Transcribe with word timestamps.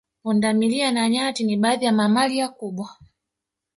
Punda 0.23 0.53
milia 0.53 0.91
na 0.91 1.09
nyati 1.09 1.43
ni 1.43 1.57
baadhi 1.57 1.85
ya 1.85 1.91
mamalia 1.91 2.47
kubwa 2.49 2.95